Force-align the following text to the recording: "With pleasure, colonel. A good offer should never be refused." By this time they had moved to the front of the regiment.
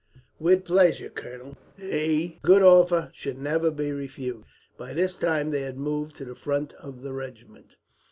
"With 0.39 0.65
pleasure, 0.65 1.09
colonel. 1.11 1.57
A 1.79 2.39
good 2.41 2.63
offer 2.63 3.11
should 3.13 3.37
never 3.37 3.69
be 3.69 3.91
refused." 3.91 4.47
By 4.75 4.95
this 4.95 5.15
time 5.15 5.51
they 5.51 5.61
had 5.61 5.77
moved 5.77 6.15
to 6.15 6.25
the 6.25 6.33
front 6.33 6.73
of 6.79 7.03
the 7.03 7.13
regiment. 7.13 7.75